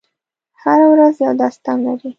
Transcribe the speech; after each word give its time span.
هره 0.61 0.85
ورځ 0.93 1.15
یو 1.25 1.33
داستان 1.41 1.77
لري. 1.85 2.09